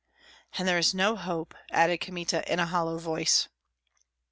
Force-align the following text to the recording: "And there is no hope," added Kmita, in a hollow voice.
"And 0.57 0.67
there 0.67 0.79
is 0.79 0.95
no 0.95 1.15
hope," 1.15 1.53
added 1.69 1.99
Kmita, 1.99 2.43
in 2.51 2.57
a 2.57 2.65
hollow 2.65 2.97
voice. 2.97 3.47